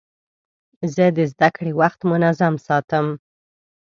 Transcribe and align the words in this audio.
زه 0.93 1.05
د 1.17 1.19
زدهکړې 1.31 1.71
وخت 1.81 1.99
منظم 2.11 2.53
ساتم. 2.67 3.07